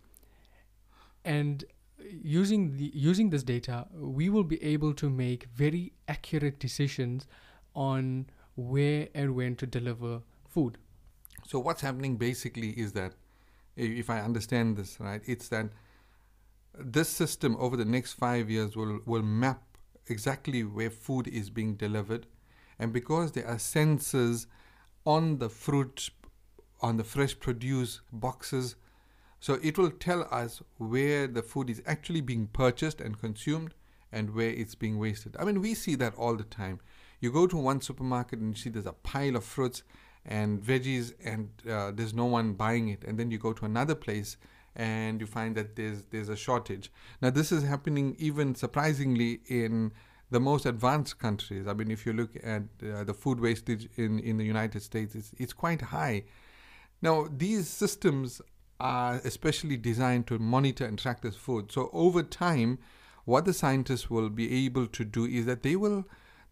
and 1.24 1.64
using 2.10 2.76
the 2.76 2.90
using 2.94 3.30
this 3.30 3.42
data, 3.42 3.86
we 3.94 4.28
will 4.28 4.44
be 4.44 4.62
able 4.62 4.94
to 4.94 5.10
make 5.10 5.48
very 5.54 5.92
accurate 6.08 6.58
decisions 6.58 7.26
on 7.74 8.26
where 8.56 9.08
and 9.14 9.34
when 9.34 9.56
to 9.56 9.66
deliver 9.66 10.20
food. 10.48 10.78
So 11.46 11.58
what's 11.58 11.80
happening 11.80 12.16
basically 12.16 12.70
is 12.70 12.92
that, 12.92 13.14
if 13.76 14.10
I 14.10 14.20
understand 14.20 14.76
this 14.76 14.98
right, 15.00 15.22
it's 15.26 15.48
that 15.48 15.70
this 16.78 17.08
system 17.08 17.56
over 17.58 17.76
the 17.76 17.84
next 17.84 18.14
five 18.14 18.50
years 18.50 18.76
will 18.76 19.00
will 19.06 19.22
map 19.22 19.62
exactly 20.06 20.64
where 20.64 20.90
food 20.90 21.28
is 21.28 21.50
being 21.50 21.74
delivered, 21.74 22.26
and 22.78 22.92
because 22.92 23.32
there 23.32 23.46
are 23.46 23.56
sensors 23.56 24.46
on 25.04 25.38
the 25.38 25.48
fruit, 25.48 26.10
on 26.80 26.96
the 26.96 27.04
fresh 27.04 27.38
produce 27.38 28.00
boxes, 28.12 28.76
so 29.42 29.58
it 29.60 29.76
will 29.76 29.90
tell 29.90 30.28
us 30.30 30.62
where 30.78 31.26
the 31.26 31.42
food 31.42 31.68
is 31.68 31.82
actually 31.84 32.20
being 32.20 32.46
purchased 32.46 33.00
and 33.00 33.18
consumed 33.18 33.74
and 34.12 34.36
where 34.36 34.50
it's 34.50 34.76
being 34.76 35.00
wasted. 35.00 35.34
I 35.36 35.44
mean, 35.44 35.60
we 35.60 35.74
see 35.74 35.96
that 35.96 36.14
all 36.14 36.36
the 36.36 36.44
time. 36.44 36.78
You 37.18 37.32
go 37.32 37.48
to 37.48 37.56
one 37.56 37.80
supermarket 37.80 38.38
and 38.38 38.56
you 38.56 38.62
see 38.62 38.70
there's 38.70 38.86
a 38.86 38.92
pile 38.92 39.34
of 39.34 39.42
fruits 39.42 39.82
and 40.24 40.62
veggies 40.62 41.12
and 41.24 41.48
uh, 41.68 41.90
there's 41.90 42.14
no 42.14 42.26
one 42.26 42.52
buying 42.52 42.88
it. 42.88 43.02
And 43.02 43.18
then 43.18 43.32
you 43.32 43.38
go 43.38 43.52
to 43.52 43.64
another 43.64 43.96
place 43.96 44.36
and 44.76 45.20
you 45.20 45.26
find 45.26 45.56
that 45.56 45.74
there's 45.74 46.04
there's 46.12 46.28
a 46.28 46.36
shortage. 46.36 46.92
Now 47.20 47.30
this 47.30 47.50
is 47.50 47.64
happening 47.64 48.14
even 48.20 48.54
surprisingly 48.54 49.40
in 49.48 49.90
the 50.30 50.38
most 50.38 50.66
advanced 50.66 51.18
countries. 51.18 51.66
I 51.66 51.72
mean, 51.72 51.90
if 51.90 52.06
you 52.06 52.12
look 52.12 52.36
at 52.44 52.62
uh, 52.80 53.02
the 53.02 53.12
food 53.12 53.40
wastage 53.40 53.88
in, 53.96 54.20
in 54.20 54.36
the 54.36 54.44
United 54.44 54.82
States, 54.82 55.16
it's, 55.16 55.32
it's 55.36 55.52
quite 55.52 55.82
high. 55.82 56.26
Now, 57.02 57.26
these 57.36 57.68
systems 57.68 58.40
are 58.82 59.20
especially 59.24 59.76
designed 59.76 60.26
to 60.26 60.40
monitor 60.40 60.84
and 60.84 60.98
track 60.98 61.22
this 61.22 61.36
food. 61.36 61.70
So 61.70 61.88
over 61.92 62.24
time, 62.24 62.80
what 63.24 63.44
the 63.44 63.52
scientists 63.52 64.10
will 64.10 64.28
be 64.28 64.66
able 64.66 64.88
to 64.88 65.04
do 65.04 65.24
is 65.24 65.46
that 65.46 65.62
they 65.62 65.76
will 65.76 66.04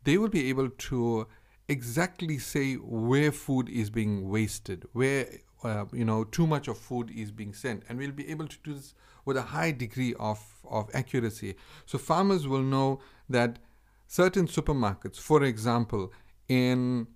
they 0.04 0.16
will 0.16 0.28
be 0.28 0.49
able 0.49 0.70
to 0.70 1.26
exactly 1.68 2.38
say 2.38 2.75
where 2.75 3.32
food 3.32 3.68
is 3.68 3.90
being 3.90 4.28
wasted, 4.28 4.87
where 4.92 5.26
uh, 5.64 5.87
you 5.92 6.04
know 6.04 6.22
too 6.22 6.46
much 6.46 6.68
of 6.68 6.78
food 6.78 7.10
is 7.10 7.32
being 7.32 7.52
sent, 7.52 7.82
and 7.88 7.99
we'll 7.99 8.12
be 8.12 8.30
able 8.30 8.46
to 8.46 8.56
do 8.62 8.75
this 8.75 8.94
with 9.25 9.37
a 9.37 9.42
high 9.42 9.72
degree 9.72 10.14
of 10.20 10.40
of 10.68 10.88
accuracy. 10.94 11.56
So 11.84 11.99
farmers 11.99 12.46
will 12.46 12.62
know 12.62 13.00
that 13.28 13.58
certain 14.06 14.46
supermarkets, 14.46 15.18
for 15.18 15.42
example, 15.42 16.12
in 16.49 17.08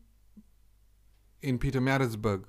in 1.41 1.61
Pietermaritzburg, 1.61 2.47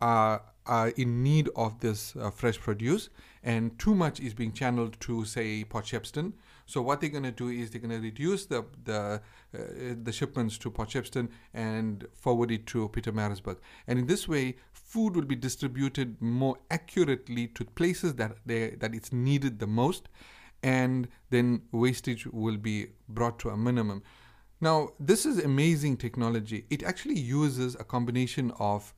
are 0.00 0.42
are 0.68 0.88
in 0.90 1.22
need 1.22 1.48
of 1.56 1.80
this 1.80 2.14
uh, 2.16 2.30
fresh 2.30 2.58
produce, 2.58 3.08
and 3.42 3.78
too 3.78 3.94
much 3.94 4.20
is 4.20 4.34
being 4.34 4.52
channeled 4.52 5.00
to, 5.00 5.24
say, 5.24 5.64
Port 5.64 5.86
Shepstone. 5.86 6.32
So 6.66 6.82
what 6.82 7.00
they're 7.00 7.08
going 7.08 7.24
to 7.24 7.30
do 7.30 7.48
is 7.48 7.70
they're 7.70 7.80
going 7.80 7.98
to 7.98 8.04
reduce 8.10 8.46
the 8.46 8.64
the 8.84 9.20
uh, 9.54 9.58
the 10.02 10.12
shipments 10.12 10.58
to 10.58 10.70
Port 10.70 10.90
Shepstone 10.90 11.30
and 11.54 12.06
forward 12.12 12.50
it 12.50 12.66
to 12.66 12.88
Pietermaritzburg. 12.90 13.56
And 13.86 13.98
in 13.98 14.06
this 14.06 14.28
way, 14.28 14.56
food 14.72 15.16
will 15.16 15.24
be 15.24 15.36
distributed 15.36 16.20
more 16.20 16.58
accurately 16.70 17.46
to 17.48 17.64
places 17.64 18.14
that 18.16 18.36
they 18.44 18.76
that 18.80 18.94
it's 18.94 19.12
needed 19.12 19.58
the 19.58 19.66
most, 19.66 20.08
and 20.62 21.08
then 21.30 21.62
wastage 21.72 22.26
will 22.26 22.58
be 22.58 22.88
brought 23.08 23.38
to 23.38 23.48
a 23.48 23.56
minimum. 23.56 24.02
Now, 24.60 24.90
this 24.98 25.24
is 25.24 25.38
amazing 25.38 25.96
technology. 25.98 26.66
It 26.68 26.82
actually 26.82 27.18
uses 27.18 27.76
a 27.76 27.84
combination 27.84 28.52
of 28.58 28.92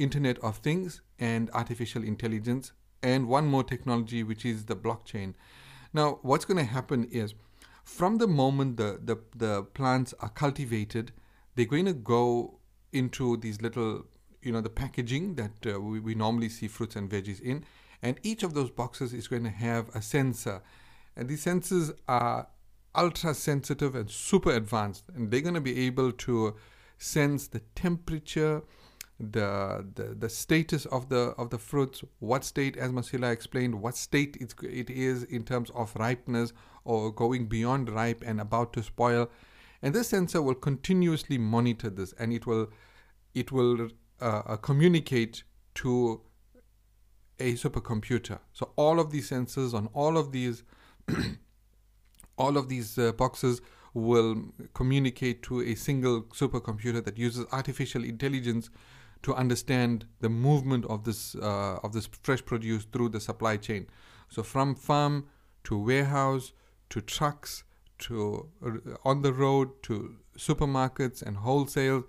Internet 0.00 0.38
of 0.38 0.56
Things 0.58 1.02
and 1.18 1.50
artificial 1.52 2.02
intelligence, 2.02 2.72
and 3.02 3.28
one 3.28 3.46
more 3.46 3.64
technology, 3.64 4.22
which 4.22 4.44
is 4.44 4.64
the 4.64 4.76
blockchain. 4.76 5.34
Now, 5.92 6.18
what's 6.22 6.44
going 6.44 6.58
to 6.58 6.72
happen 6.72 7.04
is 7.10 7.34
from 7.84 8.18
the 8.18 8.28
moment 8.28 8.76
the, 8.76 9.00
the, 9.02 9.16
the 9.34 9.62
plants 9.62 10.14
are 10.20 10.28
cultivated, 10.28 11.12
they're 11.54 11.64
going 11.64 11.86
to 11.86 11.92
go 11.92 12.58
into 12.92 13.36
these 13.36 13.60
little, 13.60 14.04
you 14.42 14.52
know, 14.52 14.60
the 14.60 14.70
packaging 14.70 15.34
that 15.34 15.52
uh, 15.66 15.80
we, 15.80 16.00
we 16.00 16.14
normally 16.14 16.48
see 16.48 16.68
fruits 16.68 16.96
and 16.96 17.10
veggies 17.10 17.40
in. 17.40 17.64
And 18.02 18.18
each 18.22 18.42
of 18.42 18.54
those 18.54 18.70
boxes 18.70 19.12
is 19.12 19.28
going 19.28 19.44
to 19.44 19.50
have 19.50 19.88
a 19.94 20.00
sensor. 20.00 20.62
And 21.16 21.28
these 21.28 21.44
sensors 21.44 21.92
are 22.08 22.48
ultra 22.94 23.34
sensitive 23.34 23.94
and 23.94 24.10
super 24.10 24.52
advanced. 24.52 25.04
And 25.14 25.30
they're 25.30 25.40
going 25.40 25.54
to 25.54 25.60
be 25.60 25.86
able 25.86 26.12
to 26.12 26.56
sense 26.98 27.48
the 27.48 27.60
temperature, 27.74 28.62
the, 29.20 29.86
the 29.94 30.14
the 30.14 30.28
status 30.30 30.86
of 30.86 31.10
the 31.10 31.34
of 31.36 31.50
the 31.50 31.58
fruits, 31.58 32.02
what 32.20 32.42
state, 32.42 32.76
as 32.78 32.90
Masila 32.90 33.30
explained, 33.30 33.80
what 33.80 33.96
state 33.96 34.36
it's, 34.40 34.54
it 34.62 34.88
is 34.88 35.24
in 35.24 35.44
terms 35.44 35.70
of 35.70 35.94
ripeness 35.96 36.52
or 36.84 37.12
going 37.12 37.46
beyond 37.46 37.90
ripe 37.90 38.22
and 38.26 38.40
about 38.40 38.72
to 38.72 38.82
spoil, 38.82 39.30
and 39.82 39.94
this 39.94 40.08
sensor 40.08 40.40
will 40.40 40.54
continuously 40.54 41.36
monitor 41.36 41.90
this, 41.90 42.14
and 42.18 42.32
it 42.32 42.46
will 42.46 42.68
it 43.34 43.52
will 43.52 43.88
uh, 44.20 44.42
uh 44.46 44.56
communicate 44.56 45.42
to 45.74 46.22
a 47.38 47.54
supercomputer. 47.54 48.38
So 48.54 48.70
all 48.76 48.98
of 48.98 49.10
these 49.10 49.30
sensors 49.30 49.74
on 49.74 49.88
all 49.92 50.16
of 50.16 50.32
these 50.32 50.62
all 52.38 52.56
of 52.56 52.68
these 52.68 52.98
uh, 52.98 53.12
boxes 53.12 53.60
will 53.92 54.44
communicate 54.72 55.42
to 55.42 55.60
a 55.60 55.74
single 55.74 56.22
supercomputer 56.22 57.04
that 57.04 57.18
uses 57.18 57.44
artificial 57.52 58.04
intelligence 58.04 58.70
to 59.22 59.34
understand 59.34 60.06
the 60.20 60.28
movement 60.28 60.84
of 60.86 61.04
this 61.04 61.34
uh, 61.34 61.78
of 61.82 61.92
this 61.92 62.08
fresh 62.22 62.44
produce 62.44 62.84
through 62.84 63.10
the 63.10 63.20
supply 63.20 63.56
chain. 63.56 63.86
So 64.28 64.42
from 64.42 64.74
farm 64.74 65.26
to 65.64 65.78
warehouse 65.78 66.52
to 66.90 67.00
trucks 67.00 67.64
to 67.98 68.48
uh, 68.64 68.96
on 69.04 69.22
the 69.22 69.32
road 69.32 69.82
to 69.84 70.16
supermarkets 70.36 71.22
and 71.22 71.36
wholesale 71.38 72.04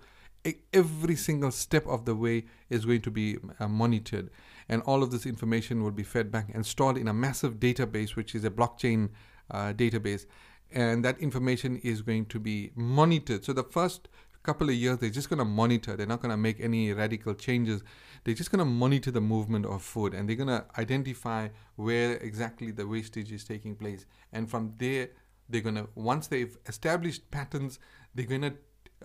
every 0.72 1.16
single 1.16 1.50
step 1.50 1.86
of 1.86 2.04
the 2.04 2.14
way 2.14 2.44
is 2.68 2.84
going 2.84 3.02
to 3.02 3.10
be 3.10 3.36
uh, 3.60 3.68
monitored. 3.68 4.30
And 4.68 4.82
all 4.82 5.02
of 5.02 5.10
this 5.10 5.26
information 5.26 5.82
will 5.82 5.90
be 5.90 6.02
fed 6.02 6.30
back 6.30 6.48
and 6.52 6.64
stored 6.64 6.96
in 6.96 7.08
a 7.08 7.12
massive 7.12 7.60
database 7.60 8.16
which 8.16 8.34
is 8.34 8.44
a 8.44 8.50
blockchain 8.50 9.10
uh, 9.50 9.72
database. 9.72 10.26
And 10.72 11.04
that 11.04 11.18
information 11.20 11.76
is 11.84 12.02
going 12.02 12.26
to 12.26 12.40
be 12.40 12.72
monitored. 12.74 13.44
So 13.44 13.52
the 13.52 13.64
first 13.64 14.08
couple 14.42 14.68
of 14.68 14.74
years, 14.74 14.98
they're 14.98 15.10
just 15.10 15.28
going 15.28 15.38
to 15.38 15.44
monitor. 15.44 15.96
They're 15.96 16.06
not 16.06 16.20
going 16.20 16.30
to 16.30 16.36
make 16.36 16.60
any 16.60 16.92
radical 16.92 17.34
changes. 17.34 17.82
They're 18.24 18.34
just 18.34 18.50
going 18.50 18.60
to 18.60 18.64
monitor 18.64 19.10
the 19.10 19.20
movement 19.20 19.66
of 19.66 19.82
food 19.82 20.14
and 20.14 20.28
they're 20.28 20.36
going 20.36 20.48
to 20.48 20.64
identify 20.78 21.48
where 21.76 22.16
exactly 22.18 22.70
the 22.70 22.86
wastage 22.86 23.32
is 23.32 23.44
taking 23.44 23.74
place. 23.74 24.06
And 24.32 24.50
from 24.50 24.74
there, 24.78 25.08
they're 25.48 25.60
going 25.60 25.74
to, 25.74 25.88
once 25.94 26.28
they've 26.28 26.56
established 26.66 27.30
patterns, 27.30 27.78
they're 28.14 28.26
going 28.26 28.42
to 28.42 28.54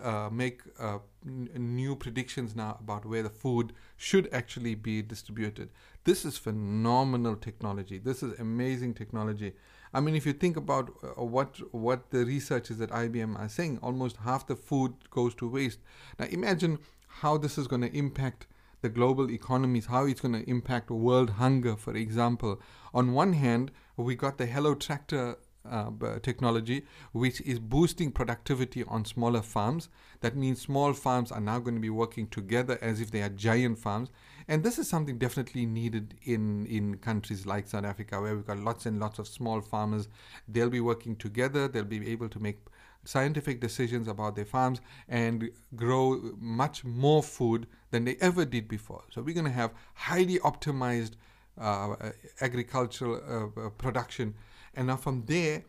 uh, 0.02 0.30
make 0.32 0.62
uh, 0.80 1.00
n- 1.26 1.50
new 1.56 1.96
predictions 1.96 2.56
now 2.56 2.78
about 2.80 3.06
where 3.06 3.24
the 3.24 3.30
food 3.30 3.74
should 3.96 4.30
actually 4.32 4.76
be 4.76 5.02
distributed. 5.02 5.70
This 6.04 6.26
is 6.26 6.38
phenomenal 6.38 7.36
technology. 7.36 7.98
This 7.98 8.22
is 8.22 8.40
amazing 8.40 8.94
technology. 8.94 9.54
I 9.94 10.00
mean, 10.00 10.16
if 10.16 10.26
you 10.26 10.34
think 10.34 10.58
about 10.58 10.92
uh, 11.04 11.24
what 11.24 11.58
what 11.74 12.12
the 12.12 12.26
researchers 12.26 12.82
at 12.82 12.90
IBM 12.90 13.40
are 13.40 13.50
saying, 13.50 13.80
almost 13.82 14.18
half 14.18 14.48
the 14.48 14.56
food 14.56 14.94
goes 15.10 15.34
to 15.36 15.50
waste. 15.50 15.80
Now, 16.20 16.26
imagine 16.26 16.80
how 17.22 17.38
this 17.38 17.58
is 17.58 17.68
going 17.68 17.82
to 17.82 17.98
impact 17.98 18.48
the 18.82 18.90
global 18.90 19.32
economies, 19.32 19.88
how 19.88 20.06
it's 20.06 20.22
going 20.22 20.34
to 20.34 20.50
impact 20.50 20.92
world 20.92 21.32
hunger, 21.32 21.76
for 21.76 21.96
example. 21.96 22.62
On 22.94 23.14
one 23.14 23.34
hand, 23.34 23.72
we 23.96 24.16
got 24.16 24.38
the 24.38 24.46
Hello 24.46 24.76
Tractor 24.76 25.38
technology, 26.22 26.86
which 27.12 27.42
is 27.42 27.60
boosting 27.60 28.12
productivity 28.12 28.84
on 28.86 29.06
smaller 29.06 29.42
farms. 29.42 29.90
That 30.22 30.36
means 30.36 30.62
small 30.62 30.94
farms 30.94 31.32
are 31.32 31.42
now 31.42 31.60
going 31.60 31.76
to 31.76 31.82
be 31.82 31.90
working 31.90 32.28
together 32.28 32.78
as 32.82 33.02
if 33.02 33.12
they 33.12 33.22
are 33.22 33.30
giant 33.30 33.80
farms. 33.80 34.10
And 34.48 34.64
this 34.64 34.80
is 34.80 34.88
something 34.88 35.18
definitely 35.18 35.66
needed 35.66 36.16
in, 36.24 36.66
in 36.68 36.98
countries 36.98 37.46
like 37.46 37.68
South 37.68 37.86
Africa, 37.86 38.22
where 38.22 38.36
we've 38.36 38.46
got 38.46 38.60
lots 38.60 38.86
and 38.86 39.00
lots 39.00 39.20
of 39.20 39.28
small 39.28 39.62
farmers. 39.62 40.08
They'll 40.48 40.70
be 40.70 40.82
working 40.82 41.16
together, 41.16 41.68
they'll 41.68 41.84
be 41.84 42.10
able 42.10 42.30
to 42.30 42.40
make 42.40 42.60
scientific 43.04 43.62
decisions 43.62 44.08
about 44.08 44.36
their 44.36 44.46
farms 44.46 44.82
and 45.08 45.50
grow 45.76 46.32
much 46.40 46.84
more 46.84 47.24
food 47.24 47.68
than 47.92 48.06
they 48.06 48.18
ever 48.20 48.46
did 48.46 48.68
before. 48.68 49.04
So 49.12 49.22
we're 49.22 49.34
going 49.34 49.46
to 49.46 49.52
have 49.52 49.72
highly 49.94 50.40
optimized 50.40 51.14
uh, 51.60 51.96
agricultural 52.42 53.52
uh, 53.58 53.70
production 53.78 54.36
and 54.78 54.88
now 54.88 54.96
from 54.96 55.24
there, 55.26 55.64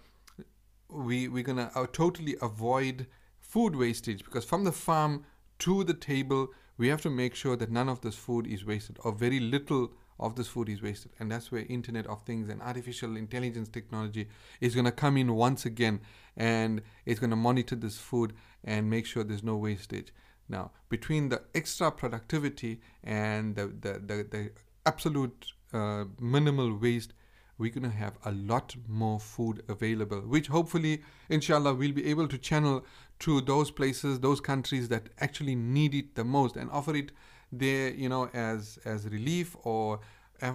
we, 0.90 1.28
we're 1.28 1.42
going 1.42 1.56
to 1.56 1.70
uh, 1.74 1.86
totally 1.92 2.36
avoid 2.42 3.06
food 3.40 3.74
wastage 3.74 4.22
because 4.22 4.44
from 4.44 4.64
the 4.64 4.72
farm 4.72 5.24
to 5.60 5.82
the 5.82 5.94
table, 5.94 6.48
we 6.76 6.88
have 6.88 7.00
to 7.00 7.10
make 7.10 7.34
sure 7.34 7.56
that 7.56 7.70
none 7.70 7.88
of 7.88 8.02
this 8.02 8.14
food 8.14 8.46
is 8.46 8.66
wasted 8.66 8.98
or 9.02 9.12
very 9.12 9.40
little 9.40 9.92
of 10.20 10.36
this 10.36 10.48
food 10.48 10.68
is 10.68 10.82
wasted. 10.82 11.12
And 11.18 11.32
that's 11.32 11.50
where 11.50 11.64
Internet 11.70 12.06
of 12.06 12.22
Things 12.22 12.50
and 12.50 12.60
artificial 12.60 13.16
intelligence 13.16 13.70
technology 13.70 14.28
is 14.60 14.74
going 14.74 14.84
to 14.84 14.92
come 14.92 15.16
in 15.16 15.34
once 15.34 15.64
again 15.64 16.00
and 16.36 16.82
it's 17.06 17.18
going 17.18 17.30
to 17.30 17.36
monitor 17.36 17.76
this 17.76 17.96
food 17.96 18.34
and 18.62 18.90
make 18.90 19.06
sure 19.06 19.24
there's 19.24 19.42
no 19.42 19.56
wastage. 19.56 20.12
Now, 20.50 20.72
between 20.90 21.30
the 21.30 21.42
extra 21.54 21.90
productivity 21.90 22.82
and 23.02 23.56
the, 23.56 23.68
the, 23.68 23.92
the, 24.04 24.26
the 24.30 24.50
absolute 24.84 25.46
uh, 25.72 26.04
minimal 26.20 26.76
waste, 26.76 27.14
we're 27.58 27.70
going 27.70 27.90
to 27.90 27.96
have 27.96 28.16
a 28.24 28.32
lot 28.32 28.74
more 28.86 29.18
food 29.18 29.62
available, 29.68 30.20
which 30.20 30.46
hopefully, 30.46 31.02
inshallah, 31.28 31.74
we'll 31.74 31.92
be 31.92 32.06
able 32.06 32.28
to 32.28 32.38
channel 32.38 32.84
to 33.20 33.40
those 33.40 33.70
places, 33.70 34.20
those 34.20 34.40
countries 34.40 34.88
that 34.88 35.08
actually 35.20 35.56
need 35.56 35.94
it 35.94 36.14
the 36.14 36.24
most 36.24 36.56
and 36.56 36.70
offer 36.70 36.94
it 36.94 37.10
there, 37.50 37.90
you 37.92 38.08
know, 38.08 38.28
as, 38.32 38.78
as 38.84 39.06
relief 39.08 39.56
or 39.64 40.00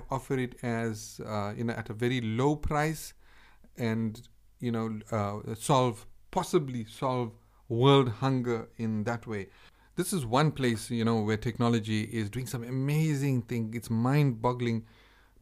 offer 0.09 0.39
it 0.39 0.55
as, 0.63 1.19
uh, 1.25 1.53
you 1.57 1.65
know, 1.65 1.73
at 1.73 1.89
a 1.89 1.93
very 1.93 2.21
low 2.21 2.55
price 2.55 3.13
and, 3.77 4.27
you 4.59 4.71
know, 4.71 4.99
uh, 5.11 5.55
solve, 5.55 6.05
possibly 6.31 6.85
solve 6.85 7.33
world 7.67 8.09
hunger 8.09 8.69
in 8.77 9.03
that 9.03 9.27
way. 9.27 9.47
This 9.95 10.11
is 10.11 10.25
one 10.25 10.51
place 10.51 10.89
you 10.89 11.05
know 11.05 11.21
where 11.21 11.37
technology 11.37 12.03
is 12.03 12.29
doing 12.29 12.47
some 12.47 12.63
amazing 12.63 13.43
thing. 13.43 13.73
It's 13.75 13.91
mind 13.91 14.41
boggling 14.41 14.85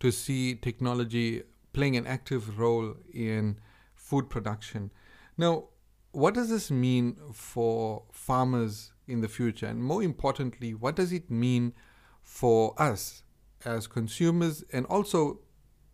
to 0.01 0.11
see 0.11 0.55
technology 0.55 1.43
playing 1.73 1.95
an 1.95 2.07
active 2.07 2.59
role 2.59 2.95
in 3.13 3.59
food 3.95 4.29
production. 4.29 4.91
Now 5.37 5.69
what 6.11 6.33
does 6.33 6.49
this 6.49 6.69
mean 6.69 7.15
for 7.33 8.03
farmers 8.11 8.91
in 9.07 9.21
the 9.21 9.29
future? 9.29 9.67
And 9.67 9.83
more 9.83 10.03
importantly 10.03 10.73
what 10.73 10.95
does 10.95 11.11
it 11.11 11.29
mean 11.29 11.73
for 12.21 12.73
us 12.77 13.23
as 13.65 13.87
consumers 13.87 14.63
and 14.71 14.85
also 14.87 15.39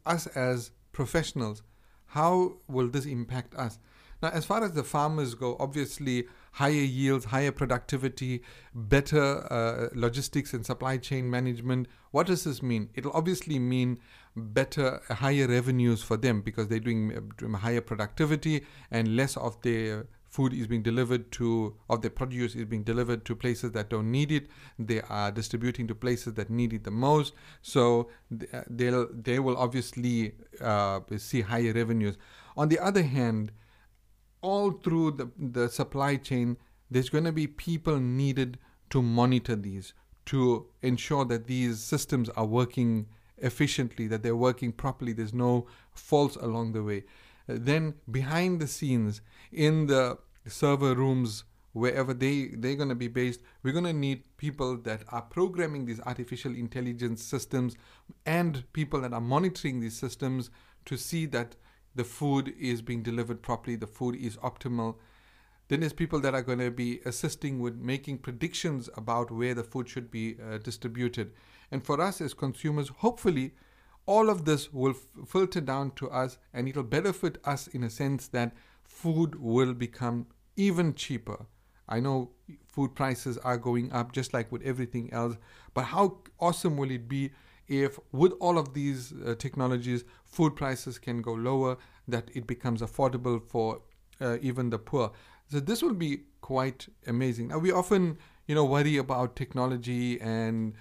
us 0.05 0.27
as 0.27 0.71
professionals? 0.91 1.61
How 2.07 2.57
will 2.67 2.87
this 2.87 3.05
impact 3.05 3.53
us? 3.55 3.79
Now 4.21 4.29
as 4.29 4.45
far 4.45 4.63
as 4.63 4.71
the 4.71 4.83
farmers 4.83 5.35
go 5.35 5.55
obviously 5.59 6.27
higher 6.57 6.71
yields, 6.71 7.25
higher 7.25 7.51
productivity, 7.51 8.41
better 8.73 9.25
uh, 9.53 9.89
logistics 9.93 10.53
and 10.55 10.65
supply 10.65 10.97
chain 10.97 11.29
management. 11.29 11.87
What 12.09 12.25
does 12.25 12.45
this 12.45 12.63
mean? 12.63 12.89
It'll 12.95 13.11
obviously 13.11 13.59
mean 13.59 13.99
better, 14.35 14.99
higher 15.07 15.47
revenues 15.47 16.01
for 16.01 16.17
them 16.17 16.41
because 16.41 16.67
they're 16.67 16.79
doing 16.79 17.03
uh, 17.15 17.57
higher 17.57 17.81
productivity 17.81 18.65
and 18.89 19.15
less 19.15 19.37
of 19.37 19.61
their 19.61 20.07
food 20.29 20.51
is 20.51 20.65
being 20.65 20.81
delivered 20.81 21.31
to, 21.33 21.75
of 21.91 22.01
their 22.01 22.09
produce 22.09 22.55
is 22.55 22.65
being 22.65 22.83
delivered 22.83 23.23
to 23.25 23.35
places 23.35 23.71
that 23.73 23.91
don't 23.91 24.11
need 24.11 24.31
it. 24.31 24.47
They 24.79 25.01
are 25.01 25.31
distributing 25.31 25.87
to 25.89 25.95
places 25.95 26.33
that 26.33 26.49
need 26.49 26.73
it 26.73 26.83
the 26.83 26.91
most. 26.91 27.33
So 27.61 28.09
uh, 28.51 28.63
they'll, 28.67 29.07
they 29.13 29.37
will 29.37 29.57
obviously 29.57 30.33
uh, 30.59 31.01
see 31.17 31.41
higher 31.41 31.71
revenues. 31.71 32.17
On 32.55 32.67
the 32.67 32.79
other 32.79 33.03
hand, 33.03 33.51
all 34.41 34.71
through 34.71 35.11
the, 35.11 35.31
the 35.37 35.69
supply 35.69 36.15
chain, 36.15 36.57
there's 36.89 37.09
going 37.09 37.23
to 37.25 37.31
be 37.31 37.47
people 37.47 37.99
needed 37.99 38.57
to 38.89 39.01
monitor 39.01 39.55
these, 39.55 39.93
to 40.25 40.67
ensure 40.81 41.25
that 41.25 41.47
these 41.47 41.79
systems 41.79 42.29
are 42.29 42.45
working 42.45 43.07
efficiently, 43.37 44.07
that 44.07 44.23
they're 44.23 44.35
working 44.35 44.71
properly, 44.71 45.13
there's 45.13 45.33
no 45.33 45.67
faults 45.91 46.35
along 46.37 46.73
the 46.73 46.83
way. 46.83 47.03
Then, 47.47 47.95
behind 48.09 48.59
the 48.59 48.67
scenes, 48.67 49.21
in 49.51 49.87
the 49.87 50.17
server 50.47 50.95
rooms, 50.95 51.43
wherever 51.73 52.13
they, 52.13 52.47
they're 52.53 52.75
going 52.75 52.89
to 52.89 52.95
be 52.95 53.07
based, 53.07 53.41
we're 53.63 53.73
going 53.73 53.85
to 53.85 53.93
need 53.93 54.23
people 54.37 54.77
that 54.77 55.03
are 55.09 55.21
programming 55.21 55.85
these 55.85 56.01
artificial 56.01 56.53
intelligence 56.53 57.23
systems 57.23 57.75
and 58.25 58.63
people 58.73 58.99
that 59.01 59.13
are 59.13 59.21
monitoring 59.21 59.79
these 59.79 59.97
systems 59.97 60.49
to 60.85 60.97
see 60.97 61.25
that 61.25 61.55
the 61.97 62.03
food 62.03 62.53
is 62.59 62.81
being 62.81 63.03
delivered 63.03 63.41
properly, 63.41 63.75
the 63.75 63.87
food 63.87 64.15
is 64.15 64.37
optimal. 64.37 64.95
Then 65.67 65.81
there's 65.81 65.93
people 65.93 66.21
that 66.21 66.33
are 66.33 66.41
going 66.41 66.59
to 66.59 66.71
be 66.71 67.01
assisting 67.05 67.59
with 67.59 67.75
making 67.75 68.19
predictions 68.19 68.89
about 68.95 69.31
where 69.31 69.53
the 69.53 69.63
food 69.63 69.89
should 69.89 70.09
be 70.09 70.37
uh, 70.41 70.59
distributed. 70.59 71.33
And 71.71 71.83
for 71.83 71.99
us 71.99 72.21
as 72.21 72.33
consumers, 72.33 72.87
hopefully, 72.87 73.53
all 74.05 74.29
of 74.29 74.45
this 74.45 74.71
will 74.71 74.91
f- 74.91 75.27
filter 75.27 75.59
down 75.59 75.91
to 75.95 76.09
us 76.09 76.37
and 76.53 76.69
it'll 76.69 76.83
benefit 76.83 77.39
us 77.43 77.67
in 77.67 77.83
a 77.83 77.89
sense 77.89 78.29
that 78.29 78.53
food 78.83 79.35
will 79.35 79.73
become 79.73 80.27
even 80.55 80.93
cheaper. 80.93 81.45
I 81.89 81.99
know 81.99 82.31
food 82.65 82.95
prices 82.95 83.37
are 83.39 83.57
going 83.57 83.91
up 83.91 84.11
just 84.13 84.33
like 84.33 84.51
with 84.51 84.61
everything 84.61 85.11
else, 85.11 85.35
but 85.73 85.85
how 85.85 86.19
awesome 86.39 86.77
will 86.77 86.91
it 86.91 87.09
be 87.09 87.31
if 87.67 87.99
with 88.11 88.33
all 88.39 88.57
of 88.57 88.73
these 88.73 89.13
uh, 89.25 89.35
technologies 89.35 90.03
food 90.25 90.55
prices 90.55 90.97
can 90.97 91.21
go 91.21 91.33
lower 91.33 91.77
that 92.07 92.29
it 92.33 92.47
becomes 92.47 92.81
affordable 92.81 93.41
for 93.43 93.81
uh, 94.21 94.37
even 94.41 94.69
the 94.69 94.79
poor. 94.79 95.11
So 95.49 95.59
this 95.59 95.81
will 95.81 95.93
be 95.93 96.21
quite 96.41 96.87
amazing. 97.05 97.49
Now 97.49 97.59
we 97.59 97.71
often 97.71 98.17
you 98.47 98.55
know 98.55 98.65
worry 98.65 98.97
about 98.97 99.35
technology 99.35 100.19
and 100.21 100.73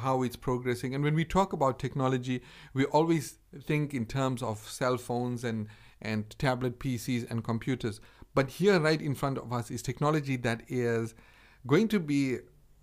how 0.00 0.22
it's 0.22 0.36
progressing. 0.36 0.94
And 0.94 1.04
when 1.04 1.14
we 1.14 1.24
talk 1.24 1.52
about 1.52 1.78
technology 1.78 2.42
we 2.72 2.84
always 2.86 3.38
think 3.64 3.94
in 3.94 4.06
terms 4.06 4.42
of 4.42 4.58
cell 4.58 4.96
phones 4.96 5.44
and 5.44 5.66
and 6.00 6.30
tablet 6.38 6.78
PCs 6.78 7.28
and 7.28 7.42
computers. 7.42 8.00
But 8.34 8.50
here 8.50 8.78
right 8.78 9.02
in 9.02 9.16
front 9.16 9.38
of 9.38 9.52
us 9.52 9.70
is 9.70 9.82
technology 9.82 10.36
that 10.36 10.62
is 10.68 11.14
going 11.66 11.88
to 11.88 11.98
be 11.98 12.38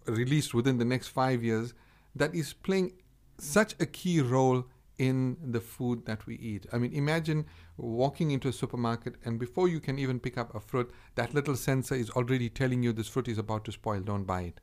released 0.05 0.53
within 0.53 0.77
the 0.77 0.85
next 0.85 1.07
5 1.07 1.43
years 1.43 1.73
that 2.15 2.35
is 2.35 2.53
playing 2.53 2.93
such 3.37 3.75
a 3.79 3.85
key 3.85 4.21
role 4.21 4.65
in 4.97 5.37
the 5.41 5.59
food 5.59 6.05
that 6.05 6.25
we 6.25 6.35
eat. 6.35 6.65
I 6.71 6.77
mean, 6.77 6.93
imagine 6.93 7.45
walking 7.77 8.31
into 8.31 8.47
a 8.47 8.53
supermarket 8.53 9.15
and 9.25 9.37
before 9.37 9.67
you 9.67 9.79
can 9.79 9.99
even 9.99 10.19
pick 10.19 10.37
up 10.37 10.55
a 10.55 10.59
fruit, 10.59 10.91
that 11.15 11.33
little 11.33 11.55
sensor 11.55 11.95
is 11.95 12.09
already 12.11 12.49
telling 12.49 12.81
you 12.81 12.93
this 12.93 13.09
fruit 13.09 13.27
is 13.27 13.37
about 13.37 13.65
to 13.65 13.71
spoil, 13.71 13.99
don't 13.99 14.23
buy 14.23 14.41
it. 14.43 14.61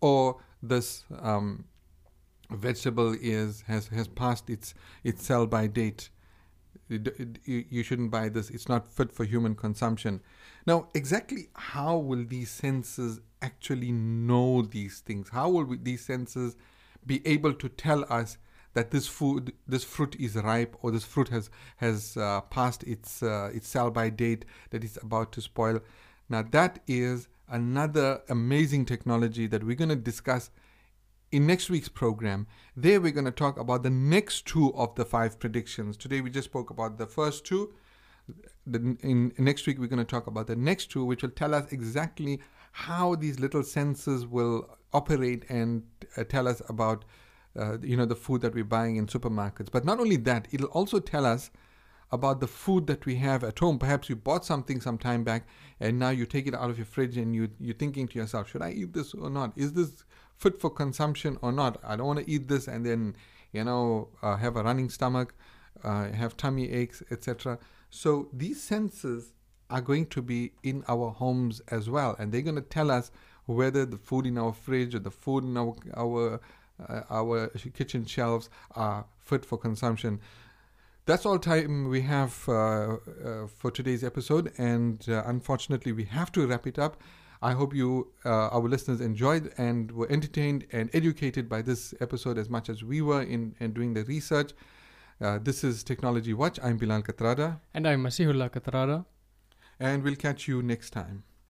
Or 0.00 0.40
this 0.62 1.04
um, 1.20 1.64
vegetable 2.50 3.16
is 3.20 3.62
has, 3.62 3.88
has 3.88 4.06
passed 4.06 4.50
its 4.50 4.74
its 5.02 5.24
sell 5.24 5.46
by 5.46 5.66
date. 5.66 6.10
You 6.88 7.82
shouldn't 7.82 8.10
buy 8.10 8.28
this. 8.28 8.50
It's 8.50 8.68
not 8.68 8.92
fit 8.92 9.10
for 9.10 9.24
human 9.24 9.54
consumption. 9.54 10.20
Now, 10.66 10.88
exactly 10.94 11.48
how 11.54 11.96
will 11.96 12.24
these 12.26 12.50
sensors 12.50 13.20
actually 13.40 13.90
know 13.90 14.62
these 14.62 15.00
things? 15.00 15.30
How 15.30 15.48
will 15.48 15.64
we, 15.64 15.78
these 15.78 16.06
sensors 16.06 16.56
be 17.06 17.26
able 17.26 17.54
to 17.54 17.68
tell 17.68 18.04
us 18.08 18.38
that 18.74 18.90
this 18.90 19.06
food, 19.06 19.52
this 19.66 19.84
fruit 19.84 20.16
is 20.18 20.34
ripe, 20.36 20.76
or 20.82 20.90
this 20.90 21.04
fruit 21.04 21.28
has 21.28 21.48
has 21.76 22.16
uh, 22.16 22.40
passed 22.42 22.82
its 22.84 23.22
uh, 23.22 23.50
its 23.54 23.68
sell 23.68 23.90
by 23.90 24.10
date, 24.10 24.44
that 24.70 24.84
it's 24.84 24.98
about 25.02 25.32
to 25.32 25.40
spoil. 25.40 25.80
Now 26.28 26.42
that 26.50 26.80
is 26.86 27.28
another 27.48 28.22
amazing 28.28 28.84
technology 28.86 29.46
that 29.46 29.62
we're 29.62 29.76
going 29.76 29.90
to 29.90 29.96
discuss 29.96 30.50
in 31.30 31.46
next 31.46 31.68
week's 31.70 31.88
program. 31.88 32.46
There 32.76 33.00
we're 33.00 33.12
going 33.12 33.24
to 33.26 33.30
talk 33.30 33.58
about 33.58 33.82
the 33.82 33.90
next 33.90 34.46
two 34.46 34.74
of 34.74 34.94
the 34.94 35.04
five 35.04 35.38
predictions. 35.38 35.96
Today 35.96 36.20
we 36.20 36.30
just 36.30 36.46
spoke 36.46 36.70
about 36.70 36.98
the 36.98 37.06
first 37.06 37.44
two. 37.44 37.74
The, 38.66 38.96
in 39.02 39.32
next 39.38 39.66
week 39.66 39.78
we're 39.78 39.88
going 39.88 39.98
to 39.98 40.04
talk 40.04 40.26
about 40.26 40.46
the 40.46 40.56
next 40.56 40.90
two, 40.90 41.04
which 41.04 41.22
will 41.22 41.30
tell 41.30 41.54
us 41.54 41.70
exactly 41.70 42.40
how 42.72 43.14
these 43.14 43.38
little 43.38 43.62
sensors 43.62 44.28
will 44.28 44.78
operate 44.94 45.44
and 45.50 45.82
uh, 46.16 46.24
tell 46.24 46.48
us 46.48 46.62
about 46.68 47.04
uh, 47.58 47.78
you 47.82 47.96
know 47.96 48.06
the 48.06 48.16
food 48.16 48.40
that 48.40 48.54
we're 48.54 48.64
buying 48.64 48.96
in 48.96 49.06
supermarkets. 49.06 49.70
But 49.70 49.84
not 49.84 50.00
only 50.00 50.16
that 50.16 50.48
it'll 50.50 50.68
also 50.68 51.00
tell 51.00 51.26
us 51.26 51.50
about 52.12 52.40
the 52.40 52.46
food 52.46 52.86
that 52.86 53.04
we 53.06 53.16
have 53.16 53.42
at 53.42 53.58
home. 53.58 53.78
Perhaps 53.78 54.08
you 54.08 54.16
bought 54.16 54.44
something 54.44 54.80
some 54.80 54.98
time 54.98 55.24
back 55.24 55.46
and 55.80 55.98
now 55.98 56.10
you 56.10 56.26
take 56.26 56.46
it 56.46 56.54
out 56.54 56.70
of 56.70 56.78
your 56.78 56.86
fridge 56.86 57.16
and 57.16 57.34
you 57.34 57.50
you're 57.58 57.74
thinking 57.74 58.06
to 58.08 58.18
yourself 58.18 58.48
should 58.50 58.62
i 58.62 58.70
eat 58.70 58.92
this 58.92 59.14
or 59.14 59.28
not? 59.28 59.52
Is 59.56 59.72
this 59.72 60.04
fit 60.36 60.60
for 60.60 60.70
consumption 60.70 61.38
or 61.42 61.52
not? 61.52 61.80
I 61.84 61.96
don't 61.96 62.06
want 62.06 62.20
to 62.20 62.30
eat 62.30 62.48
this 62.48 62.68
and 62.68 62.86
then 62.86 63.16
you 63.52 63.64
know 63.64 64.08
uh, 64.22 64.36
have 64.36 64.56
a 64.56 64.62
running 64.62 64.88
stomach 64.88 65.34
uh, 65.82 66.10
have 66.12 66.36
tummy 66.36 66.70
aches 66.70 67.02
etc 67.10 67.58
so 67.90 68.28
these 68.32 68.62
senses 68.62 69.32
are 69.70 69.80
going 69.80 70.06
to 70.06 70.20
be 70.22 70.52
in 70.62 70.84
our 70.88 71.10
homes 71.10 71.60
as 71.68 71.88
well 71.88 72.14
and 72.18 72.30
they're 72.30 72.42
going 72.42 72.62
to 72.64 72.70
tell 72.78 72.90
us 72.90 73.10
whether 73.46 73.84
the 73.84 73.96
food 73.96 74.26
in 74.26 74.38
our 74.38 74.52
fridge 74.52 74.94
or 74.94 74.98
the 74.98 75.10
food 75.10 75.44
in 75.44 75.56
our 75.56 75.74
our 75.96 76.40
uh, 76.88 77.02
our 77.10 77.48
kitchen 77.74 78.04
shelves 78.04 78.50
are 78.74 79.06
fit 79.18 79.44
for 79.44 79.58
consumption. 79.58 80.20
That's 81.06 81.26
all 81.26 81.38
time 81.38 81.88
we 81.88 82.00
have 82.00 82.48
uh, 82.48 82.52
uh, 82.52 83.46
for 83.46 83.70
today's 83.70 84.02
episode, 84.02 84.52
and 84.56 85.06
uh, 85.08 85.22
unfortunately, 85.26 85.92
we 85.92 86.04
have 86.04 86.32
to 86.32 86.46
wrap 86.46 86.66
it 86.66 86.78
up. 86.78 86.96
I 87.42 87.52
hope 87.52 87.74
you, 87.74 88.10
uh, 88.24 88.48
our 88.48 88.66
listeners, 88.66 89.02
enjoyed 89.02 89.52
and 89.58 89.92
were 89.92 90.10
entertained 90.10 90.66
and 90.72 90.88
educated 90.94 91.46
by 91.46 91.60
this 91.60 91.92
episode 92.00 92.38
as 92.38 92.48
much 92.48 92.70
as 92.70 92.82
we 92.82 93.02
were 93.02 93.20
in, 93.20 93.54
in 93.60 93.74
doing 93.74 93.92
the 93.92 94.02
research. 94.04 94.52
Uh, 95.20 95.38
this 95.38 95.62
is 95.62 95.84
Technology 95.84 96.32
Watch. 96.32 96.58
I'm 96.62 96.78
Bilal 96.78 97.02
Katrada. 97.02 97.60
And 97.74 97.86
I'm 97.86 98.02
Masihullah 98.02 98.50
Katrada. 98.50 99.04
And 99.78 100.02
we'll 100.02 100.16
catch 100.16 100.48
you 100.48 100.62
next 100.62 100.90
time. 100.90 101.24